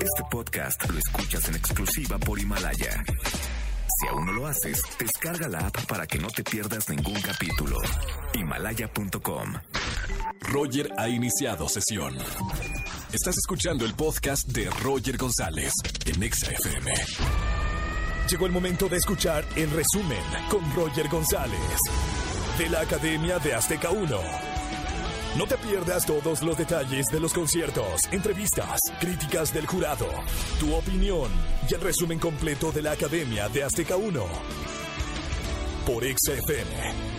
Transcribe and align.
Este 0.00 0.22
podcast 0.30 0.88
lo 0.90 0.98
escuchas 0.98 1.48
en 1.48 1.56
exclusiva 1.56 2.18
por 2.18 2.38
Himalaya. 2.38 3.04
Si 4.00 4.08
aún 4.08 4.26
no 4.26 4.32
lo 4.32 4.46
haces, 4.46 4.80
descarga 4.98 5.48
la 5.48 5.58
app 5.58 5.86
para 5.86 6.06
que 6.06 6.18
no 6.18 6.28
te 6.28 6.44
pierdas 6.44 6.88
ningún 6.88 7.20
capítulo. 7.20 7.76
Himalaya.com. 8.34 9.54
Roger 10.40 10.90
ha 10.96 11.08
iniciado 11.08 11.68
sesión. 11.68 12.16
Estás 13.12 13.36
escuchando 13.38 13.84
el 13.84 13.94
podcast 13.94 14.46
de 14.48 14.70
Roger 14.82 15.16
González 15.16 15.72
en 16.06 16.22
Exa 16.22 16.50
FM. 16.52 16.92
Llegó 18.30 18.46
el 18.46 18.52
momento 18.52 18.88
de 18.88 18.98
escuchar 18.98 19.44
el 19.56 19.70
resumen 19.70 20.22
con 20.50 20.74
Roger 20.74 21.08
González 21.08 21.78
de 22.58 22.68
la 22.68 22.80
Academia 22.80 23.38
de 23.38 23.54
Azteca 23.54 23.90
1. 23.90 24.47
No 25.36 25.46
te 25.46 25.56
pierdas 25.58 26.06
todos 26.06 26.42
los 26.42 26.56
detalles 26.56 27.06
de 27.12 27.20
los 27.20 27.32
conciertos, 27.32 28.00
entrevistas, 28.10 28.80
críticas 28.98 29.52
del 29.52 29.66
jurado, 29.66 30.08
tu 30.58 30.74
opinión 30.74 31.30
y 31.68 31.74
el 31.74 31.80
resumen 31.80 32.18
completo 32.18 32.72
de 32.72 32.82
la 32.82 32.92
Academia 32.92 33.48
de 33.48 33.62
Azteca 33.62 33.96
1 33.96 34.24
por 35.86 36.02
XFM. 36.04 37.17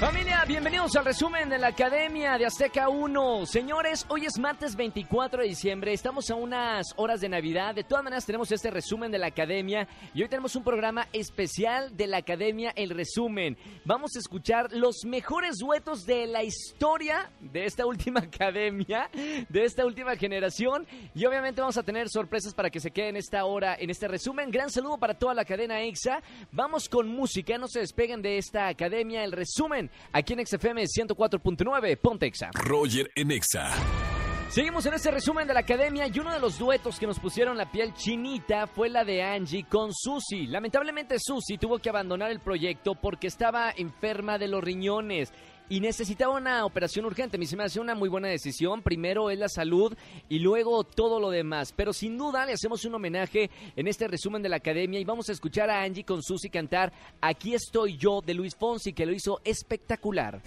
Familia, 0.00 0.44
bienvenidos 0.46 0.94
al 0.96 1.06
resumen 1.06 1.48
de 1.48 1.56
la 1.56 1.68
Academia 1.68 2.36
de 2.36 2.44
Azteca 2.44 2.90
1. 2.90 3.46
Señores, 3.46 4.04
hoy 4.10 4.26
es 4.26 4.38
martes 4.38 4.76
24 4.76 5.40
de 5.40 5.48
diciembre, 5.48 5.94
estamos 5.94 6.30
a 6.30 6.34
unas 6.34 6.88
horas 6.96 7.22
de 7.22 7.30
Navidad. 7.30 7.74
De 7.74 7.82
todas 7.82 8.04
maneras 8.04 8.26
tenemos 8.26 8.52
este 8.52 8.70
resumen 8.70 9.10
de 9.10 9.16
la 9.16 9.28
Academia 9.28 9.88
y 10.12 10.22
hoy 10.22 10.28
tenemos 10.28 10.54
un 10.54 10.64
programa 10.64 11.08
especial 11.14 11.96
de 11.96 12.08
la 12.08 12.18
Academia, 12.18 12.74
el 12.76 12.90
resumen. 12.90 13.56
Vamos 13.86 14.14
a 14.16 14.18
escuchar 14.18 14.70
los 14.70 15.06
mejores 15.06 15.56
duetos 15.56 16.04
de 16.04 16.26
la 16.26 16.44
historia 16.44 17.30
de 17.40 17.64
esta 17.64 17.86
última 17.86 18.20
Academia, 18.34 19.08
de 19.48 19.64
esta 19.64 19.86
última 19.86 20.14
generación 20.16 20.86
y 21.14 21.24
obviamente 21.24 21.62
vamos 21.62 21.78
a 21.78 21.82
tener 21.82 22.10
sorpresas 22.10 22.52
para 22.52 22.68
que 22.68 22.80
se 22.80 22.90
queden 22.90 23.16
esta 23.16 23.46
hora 23.46 23.74
en 23.78 23.88
este 23.88 24.08
resumen. 24.08 24.50
Gran 24.50 24.68
saludo 24.68 24.98
para 24.98 25.14
toda 25.14 25.32
la 25.32 25.46
cadena 25.46 25.80
EXA. 25.80 26.22
Vamos 26.52 26.86
con 26.86 27.08
música, 27.08 27.56
no 27.56 27.66
se 27.66 27.80
despeguen 27.80 28.20
de 28.20 28.36
esta 28.36 28.68
Academia, 28.68 29.24
el 29.24 29.32
resumen 29.32 29.85
aquí 30.12 30.32
en 30.34 30.46
XFM 30.46 30.84
104.9, 30.84 31.98
Pontexa. 32.00 32.50
Roger 32.54 33.10
en 33.14 33.30
Exa. 33.30 33.70
Seguimos 34.48 34.86
en 34.86 34.94
este 34.94 35.10
resumen 35.10 35.46
de 35.46 35.54
la 35.54 35.60
academia 35.60 36.06
y 36.06 36.18
uno 36.18 36.32
de 36.32 36.38
los 36.38 36.58
duetos 36.58 36.98
que 36.98 37.06
nos 37.06 37.18
pusieron 37.18 37.56
la 37.58 37.70
piel 37.70 37.92
chinita 37.92 38.66
fue 38.68 38.88
la 38.88 39.04
de 39.04 39.22
Angie 39.22 39.64
con 39.64 39.92
Susi. 39.92 40.46
Lamentablemente 40.46 41.18
Susi 41.18 41.58
tuvo 41.58 41.78
que 41.78 41.90
abandonar 41.90 42.30
el 42.30 42.40
proyecto 42.40 42.94
porque 42.94 43.26
estaba 43.26 43.72
enferma 43.76 44.38
de 44.38 44.48
los 44.48 44.62
riñones 44.62 45.32
y 45.68 45.80
necesitaba 45.80 46.34
una 46.34 46.64
operación 46.64 47.04
urgente. 47.06 47.38
Me 47.38 47.64
hace 47.64 47.80
una 47.80 47.94
muy 47.94 48.08
buena 48.08 48.28
decisión. 48.28 48.82
Primero 48.82 49.30
es 49.30 49.38
la 49.38 49.48
salud 49.48 49.96
y 50.28 50.38
luego 50.38 50.84
todo 50.84 51.20
lo 51.20 51.30
demás. 51.30 51.72
Pero 51.74 51.92
sin 51.92 52.18
duda 52.18 52.46
le 52.46 52.52
hacemos 52.52 52.84
un 52.84 52.94
homenaje 52.94 53.50
en 53.74 53.88
este 53.88 54.08
resumen 54.08 54.42
de 54.42 54.48
la 54.48 54.56
academia 54.56 55.00
y 55.00 55.04
vamos 55.04 55.28
a 55.28 55.32
escuchar 55.32 55.70
a 55.70 55.82
Angie 55.82 56.04
con 56.04 56.22
Susi 56.22 56.50
cantar 56.50 56.92
Aquí 57.20 57.54
estoy 57.54 57.96
yo 57.96 58.20
de 58.20 58.34
Luis 58.34 58.54
Fonsi, 58.54 58.92
que 58.92 59.06
lo 59.06 59.12
hizo 59.12 59.40
espectacular. 59.44 60.42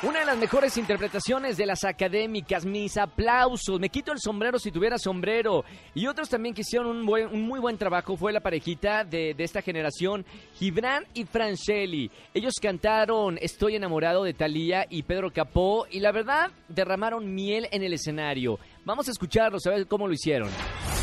Una 0.00 0.20
de 0.20 0.26
las 0.26 0.38
mejores 0.38 0.76
interpretaciones 0.76 1.56
de 1.56 1.66
las 1.66 1.82
académicas, 1.82 2.64
mis 2.64 2.96
aplausos. 2.96 3.80
Me 3.80 3.88
quito 3.88 4.12
el 4.12 4.20
sombrero 4.20 4.60
si 4.60 4.70
tuviera 4.70 4.96
sombrero. 4.96 5.64
Y 5.92 6.06
otros 6.06 6.28
también 6.28 6.54
que 6.54 6.60
hicieron 6.60 6.86
un, 6.86 7.08
un 7.08 7.42
muy 7.42 7.58
buen 7.58 7.76
trabajo 7.76 8.16
fue 8.16 8.32
la 8.32 8.38
parejita 8.38 9.02
de, 9.02 9.34
de 9.34 9.42
esta 9.42 9.60
generación, 9.60 10.24
Gibran 10.54 11.04
y 11.14 11.24
Franchelli. 11.24 12.12
Ellos 12.32 12.54
cantaron 12.62 13.38
Estoy 13.40 13.74
enamorado 13.74 14.22
de 14.22 14.34
Thalía 14.34 14.86
y 14.88 15.02
Pedro 15.02 15.32
Capó 15.32 15.88
y 15.90 15.98
la 15.98 16.12
verdad 16.12 16.52
derramaron 16.68 17.34
miel 17.34 17.66
en 17.72 17.82
el 17.82 17.92
escenario. 17.92 18.60
Vamos 18.84 19.08
a 19.08 19.10
escucharlos, 19.10 19.66
a 19.66 19.70
ver 19.70 19.88
cómo 19.88 20.06
lo 20.06 20.14
hicieron. 20.14 20.48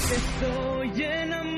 Estoy 0.10 1.04
enamorado. 1.04 1.55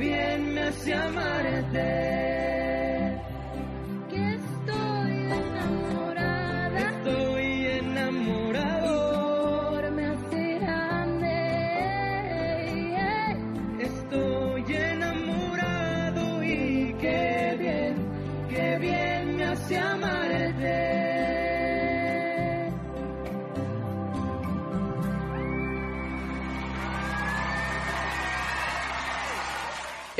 Bien 0.00 0.54
me 0.54 0.62
hace 0.62 0.94
amarte. 0.94 2.29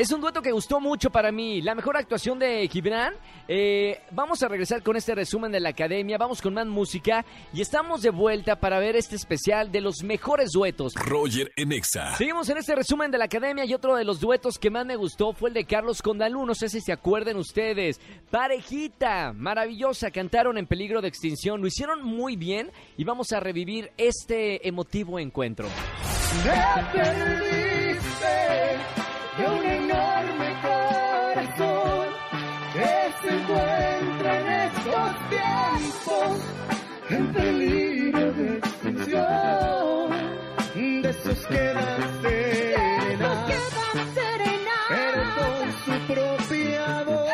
Es 0.01 0.11
un 0.11 0.19
dueto 0.19 0.41
que 0.41 0.51
gustó 0.51 0.79
mucho 0.79 1.11
para 1.11 1.31
mí. 1.31 1.61
La 1.61 1.75
mejor 1.75 1.95
actuación 1.95 2.39
de 2.39 2.67
Gibran. 2.67 3.13
Eh, 3.47 4.01
vamos 4.09 4.41
a 4.41 4.47
regresar 4.47 4.81
con 4.81 4.95
este 4.95 5.13
resumen 5.13 5.51
de 5.51 5.59
la 5.59 5.69
academia. 5.69 6.17
Vamos 6.17 6.41
con 6.41 6.55
más 6.55 6.65
música. 6.65 7.23
Y 7.53 7.61
estamos 7.61 8.01
de 8.01 8.09
vuelta 8.09 8.59
para 8.59 8.79
ver 8.79 8.95
este 8.95 9.15
especial 9.15 9.71
de 9.71 9.79
los 9.79 10.01
mejores 10.01 10.53
duetos. 10.53 10.95
Roger 10.95 11.51
en 11.55 11.71
Exa. 11.71 12.15
Seguimos 12.15 12.49
en 12.49 12.57
este 12.57 12.73
resumen 12.73 13.11
de 13.11 13.19
la 13.19 13.25
academia 13.25 13.63
y 13.63 13.75
otro 13.75 13.95
de 13.95 14.03
los 14.03 14.19
duetos 14.19 14.57
que 14.57 14.71
más 14.71 14.87
me 14.87 14.95
gustó 14.95 15.33
fue 15.33 15.49
el 15.49 15.53
de 15.53 15.65
Carlos 15.65 16.01
Condalú. 16.01 16.47
No 16.47 16.55
sé 16.55 16.67
si 16.67 16.81
se 16.81 16.91
acuerden 16.91 17.37
ustedes. 17.37 18.01
Parejita, 18.31 19.33
maravillosa. 19.33 20.09
Cantaron 20.09 20.57
en 20.57 20.65
peligro 20.65 21.03
de 21.03 21.09
extinción. 21.09 21.61
Lo 21.61 21.67
hicieron 21.67 22.03
muy 22.03 22.37
bien 22.37 22.71
y 22.97 23.03
vamos 23.03 23.31
a 23.33 23.39
revivir 23.39 23.91
este 23.97 24.67
emotivo 24.67 25.19
encuentro. 25.19 25.67
en 37.09 37.33
peligro 37.33 38.33
de 38.33 38.57
extinción, 38.57 40.09
de 41.01 41.09
esos 41.09 41.45
que 41.47 41.73
dan 41.73 42.21
serena, 44.13 44.77
pero 44.89 45.21
con 45.37 45.71
su 45.83 45.93
propia 46.13 47.03
voz. 47.03 47.31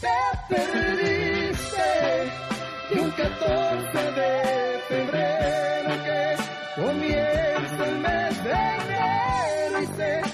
Te 0.00 0.54
perdiste. 0.54 1.88
De 2.90 3.00
un 3.00 3.10
14 3.10 3.98
de 4.12 4.30
febrero 4.88 5.92
que 6.04 6.20
comienza 6.80 7.82
el 7.86 7.96
mes 7.98 8.44
de 8.44 8.52
enero 8.52 9.82
y 9.82 9.86
se 9.96 10.31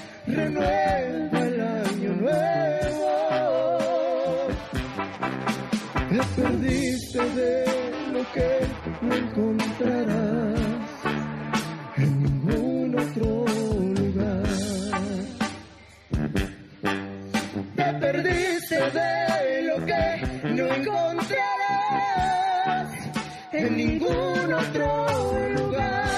en 23.65 23.77
ningún 23.77 24.53
otro 24.53 25.49
lugar. 25.49 26.09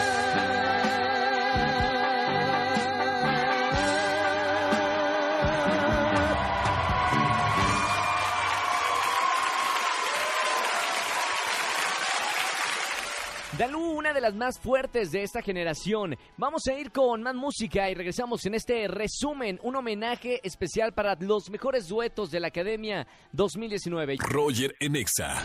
Dalú, 13.57 13.79
una 13.79 14.13
de 14.13 14.21
las 14.21 14.33
más 14.33 14.59
fuertes 14.59 15.11
de 15.11 15.23
esta 15.23 15.41
generación. 15.41 16.15
Vamos 16.37 16.65
a 16.67 16.73
ir 16.73 16.91
con 16.91 17.21
más 17.21 17.35
música 17.35 17.89
y 17.89 17.93
regresamos 17.93 18.45
en 18.45 18.55
este 18.55 18.87
resumen, 18.87 19.59
un 19.61 19.75
homenaje 19.75 20.39
especial 20.43 20.93
para 20.93 21.15
los 21.19 21.49
mejores 21.49 21.87
duetos 21.87 22.31
de 22.31 22.39
la 22.39 22.47
Academia 22.47 23.05
2019. 23.33 24.17
Roger 24.19 24.75
en 24.79 24.95
Exa. 24.95 25.43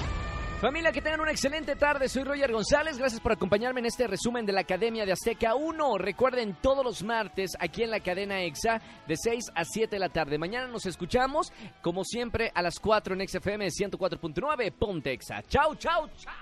Familia, 0.61 0.91
que 0.91 1.03
tengan 1.03 1.21
una 1.21 1.33
excelente 1.33 1.77
tarde. 1.77 2.09
Soy 2.09 2.25
Roger 2.25 2.51
González. 2.51 2.97
Gracias 2.97 3.21
por 3.21 3.33
acompañarme 3.33 3.81
en 3.81 3.87
este 3.87 4.07
resumen 4.07 4.47
de 4.47 4.53
la 4.53 4.63
Academia 4.63 5.05
de 5.05 5.13
Azteca 5.13 5.55
1. 5.55 5.99
Recuerden, 5.99 6.57
todos 6.63 6.83
los 6.83 7.03
martes 7.03 7.53
aquí 7.61 7.83
en 7.83 7.91
la 7.91 8.01
cadena 8.01 8.43
EXA 8.43 8.81
de 9.07 9.17
6 9.17 9.45
a 9.55 9.65
7 9.65 9.95
de 9.95 10.01
la 10.01 10.09
tarde. 10.09 10.39
Mañana 10.39 10.67
nos 10.67 10.87
escuchamos, 10.87 11.53
como 11.83 12.05
siempre, 12.05 12.51
a 12.55 12.63
las 12.63 12.81
4 12.81 13.15
en 13.15 13.29
XFM 13.29 13.69
104.9. 13.69 14.73
Ponte 14.73 15.13
EXA. 15.13 15.43
Chau, 15.43 15.75
chau, 15.77 16.09
chau. 16.17 16.35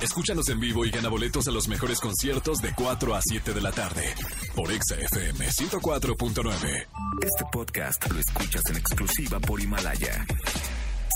Escúchanos 0.00 0.48
en 0.48 0.60
vivo 0.60 0.84
y 0.84 0.90
gana 0.90 1.08
boletos 1.08 1.46
a 1.48 1.50
los 1.50 1.68
mejores 1.68 2.00
conciertos 2.00 2.58
de 2.58 2.72
4 2.74 3.14
a 3.14 3.20
7 3.20 3.52
de 3.52 3.60
la 3.60 3.72
tarde 3.72 4.14
por 4.54 4.70
Exa 4.70 4.96
FM 4.96 5.46
104.9. 5.46 6.86
Este 7.22 7.44
podcast 7.52 8.10
lo 8.10 8.18
escuchas 8.18 8.62
en 8.70 8.76
exclusiva 8.76 9.38
por 9.38 9.60
Himalaya. 9.60 10.24